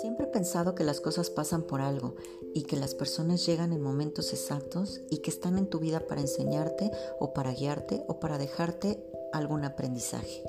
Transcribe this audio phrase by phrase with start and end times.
[0.00, 2.14] Siempre he pensado que las cosas pasan por algo
[2.54, 6.20] y que las personas llegan en momentos exactos y que están en tu vida para
[6.20, 9.02] enseñarte o para guiarte o para dejarte
[9.32, 10.42] algún aprendizaje.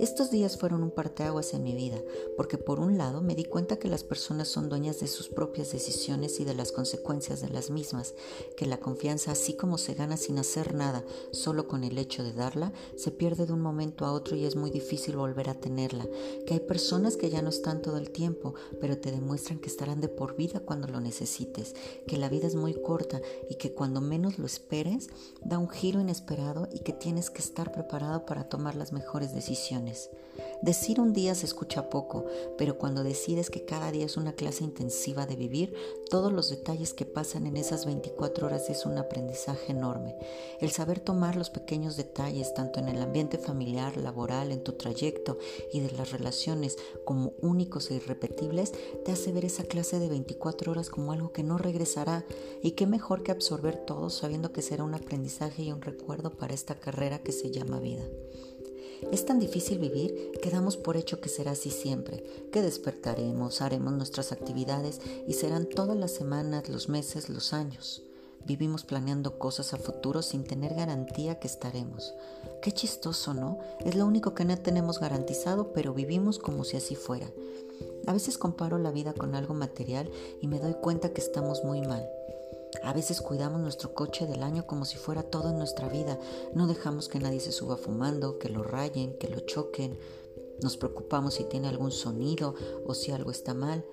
[0.00, 1.98] Estos días fueron un parteaguas en mi vida,
[2.34, 5.72] porque por un lado me di cuenta que las personas son dueñas de sus propias
[5.72, 8.14] decisiones y de las consecuencias de las mismas,
[8.56, 12.32] que la confianza, así como se gana sin hacer nada, solo con el hecho de
[12.32, 16.08] darla, se pierde de un momento a otro y es muy difícil volver a tenerla,
[16.46, 20.00] que hay personas que ya no están todo el tiempo, pero te demuestran que estarán
[20.00, 21.74] de por vida cuando lo necesites,
[22.06, 23.20] que la vida es muy corta
[23.50, 25.10] y que cuando menos lo esperes,
[25.44, 29.89] da un giro inesperado y que tienes que estar preparado para tomar las mejores decisiones.
[30.62, 32.26] Decir un día se escucha poco,
[32.58, 35.74] pero cuando decides que cada día es una clase intensiva de vivir,
[36.10, 40.16] todos los detalles que pasan en esas 24 horas es un aprendizaje enorme.
[40.60, 45.38] El saber tomar los pequeños detalles, tanto en el ambiente familiar, laboral, en tu trayecto
[45.72, 48.72] y de las relaciones, como únicos e irrepetibles,
[49.04, 52.26] te hace ver esa clase de 24 horas como algo que no regresará.
[52.62, 56.54] Y qué mejor que absorber todo sabiendo que será un aprendizaje y un recuerdo para
[56.54, 58.04] esta carrera que se llama vida.
[59.12, 63.92] Es tan difícil vivir que damos por hecho que será así siempre, que despertaremos, haremos
[63.92, 68.02] nuestras actividades y serán todas las semanas, los meses, los años.
[68.46, 72.14] Vivimos planeando cosas a futuro sin tener garantía que estaremos.
[72.62, 73.58] Qué chistoso, ¿no?
[73.84, 77.26] Es lo único que no tenemos garantizado, pero vivimos como si así fuera.
[78.06, 80.10] A veces comparo la vida con algo material
[80.40, 82.08] y me doy cuenta que estamos muy mal.
[82.82, 86.18] A veces cuidamos nuestro coche del año como si fuera todo en nuestra vida.
[86.54, 89.98] No dejamos que nadie se suba fumando, que lo rayen, que lo choquen.
[90.62, 92.54] Nos preocupamos si tiene algún sonido
[92.86, 93.84] o si algo está mal,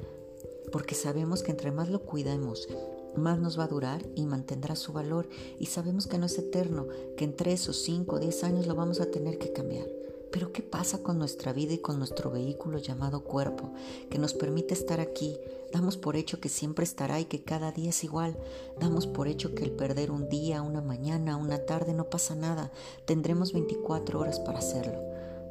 [0.71, 2.67] porque sabemos que entre más lo cuidemos,
[3.15, 5.27] más nos va a durar y mantendrá su valor
[5.59, 8.75] y sabemos que no es eterno, que en tres o cinco o diez años lo
[8.75, 9.87] vamos a tener que cambiar.
[10.37, 13.73] Pero ¿qué pasa con nuestra vida y con nuestro vehículo llamado cuerpo,
[14.11, 15.35] que nos permite estar aquí?
[15.73, 18.37] Damos por hecho que siempre estará y que cada día es igual.
[18.79, 22.71] Damos por hecho que el perder un día, una mañana, una tarde no pasa nada.
[23.05, 25.01] Tendremos 24 horas para hacerlo.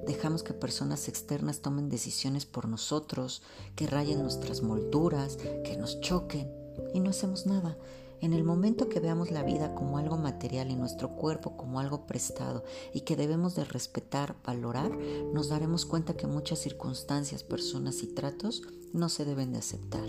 [0.07, 3.43] Dejamos que personas externas tomen decisiones por nosotros,
[3.75, 6.49] que rayen nuestras molduras, que nos choquen
[6.95, 7.77] y no hacemos nada.
[8.21, 12.07] En el momento que veamos la vida como algo material y nuestro cuerpo como algo
[12.07, 14.91] prestado y que debemos de respetar, valorar,
[15.33, 18.63] nos daremos cuenta que muchas circunstancias, personas y tratos
[18.93, 20.09] no se deben de aceptar.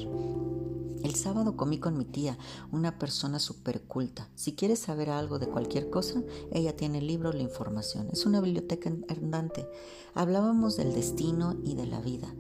[1.04, 2.38] El sábado comí con mi tía,
[2.72, 4.30] una persona súper culta.
[4.36, 8.08] Si quieres saber algo de cualquier cosa, ella tiene el libro, la información.
[8.12, 9.70] Es una biblioteca andante.
[10.16, 12.34] Hablábamos del destino y de la vida.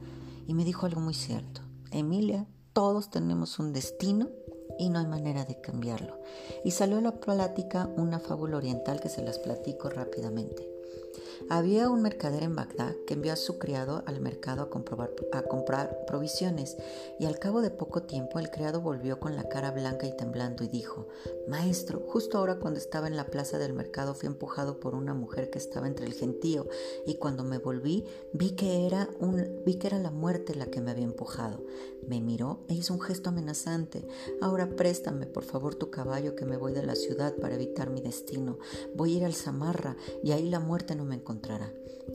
[0.47, 1.61] Y me dijo algo muy cierto.
[1.91, 4.29] Emilia, todos tenemos un destino
[4.77, 6.19] y no hay manera de cambiarlo.
[6.63, 10.67] Y salió a la plática una fábula oriental que se las platico rápidamente.
[11.49, 14.69] Había un mercader en Bagdad que envió a su criado al mercado
[15.31, 16.77] a, comprar provisiones
[17.19, 20.63] y al cabo de poco tiempo el criado volvió con la cara blanca y temblando
[20.63, 21.07] y dijo,
[21.47, 25.49] Maestro, justo ahora cuando estaba en la plaza del mercado fui empujado por una mujer
[25.49, 26.67] que estaba entre el gentío
[27.05, 30.81] y cuando me volví vi que era, un, vi que era la muerte la que
[30.81, 31.63] me había empujado.
[32.05, 34.07] Me miró e hizo un gesto amenazante.
[34.41, 38.01] Ahora préstame por favor tu caballo que me voy de la ciudad para evitar mi
[38.01, 38.59] destino.
[38.95, 41.15] Voy a ir al Zamarra y ahí la muerte no me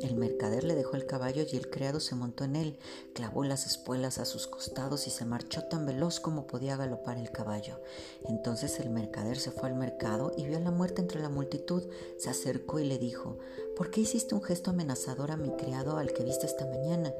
[0.00, 2.78] El mercader le dejó el caballo y el criado se montó en él,
[3.15, 7.31] clavó las espuelas a sus costados y se marchó tan veloz como podía galopar el
[7.31, 7.78] caballo.
[8.27, 11.83] Entonces el mercader se fue al mercado y vio a la muerte entre la multitud,
[12.19, 13.39] se acercó y le dijo,
[13.77, 17.12] ¿por qué hiciste un gesto amenazador a mi criado al que viste esta mañana?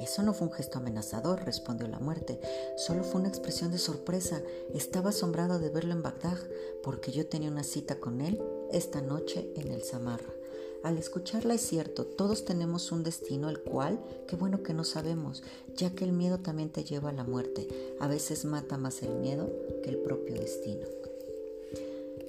[0.00, 2.40] Eso no fue un gesto amenazador, respondió la muerte,
[2.76, 4.40] solo fue una expresión de sorpresa.
[4.72, 6.38] Estaba asombrado de verlo en Bagdad,
[6.82, 8.40] porque yo tenía una cita con él
[8.72, 10.37] esta noche en el Samarra.
[10.84, 15.42] Al escucharla es cierto, todos tenemos un destino el cual, qué bueno que no sabemos,
[15.76, 17.68] ya que el miedo también te lleva a la muerte.
[18.00, 19.50] A veces mata más el miedo
[19.82, 20.86] que el propio destino.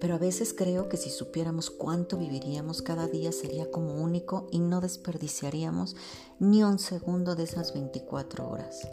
[0.01, 4.59] Pero a veces creo que si supiéramos cuánto viviríamos cada día sería como único y
[4.59, 5.95] no desperdiciaríamos
[6.39, 8.87] ni un segundo de esas 24 horas.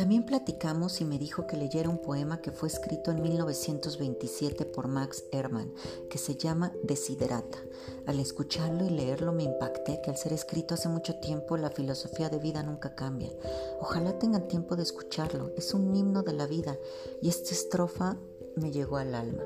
[0.00, 4.88] También platicamos y me dijo que leyera un poema que fue escrito en 1927 por
[4.88, 5.74] Max Ehrmann,
[6.08, 7.58] que se llama Desiderata.
[8.06, 12.30] Al escucharlo y leerlo me impacté que al ser escrito hace mucho tiempo la filosofía
[12.30, 13.30] de vida nunca cambia.
[13.78, 16.78] Ojalá tengan tiempo de escucharlo, es un himno de la vida
[17.20, 18.16] y esta estrofa
[18.56, 19.44] me llegó al alma.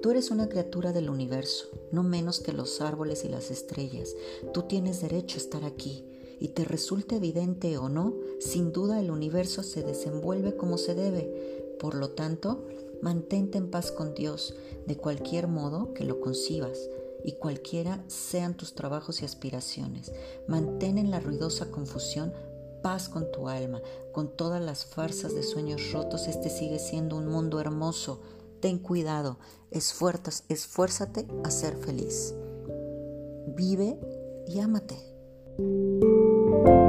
[0.00, 4.14] Tú eres una criatura del universo, no menos que los árboles y las estrellas.
[4.54, 9.10] Tú tienes derecho a estar aquí y te resulta evidente o no, sin duda el
[9.10, 11.76] universo se desenvuelve como se debe.
[11.78, 12.64] Por lo tanto,
[13.02, 14.54] mantente en paz con Dios,
[14.86, 16.88] de cualquier modo que lo concibas,
[17.24, 20.12] y cualquiera sean tus trabajos y aspiraciones.
[20.46, 22.32] Mantén en la ruidosa confusión
[22.82, 23.82] paz con tu alma,
[24.12, 28.20] con todas las farsas de sueños rotos, este sigue siendo un mundo hermoso.
[28.60, 29.38] Ten cuidado,
[29.70, 32.32] esfuérzate a ser feliz.
[33.48, 33.98] Vive
[34.46, 34.96] y ámate.
[36.64, 36.85] thank you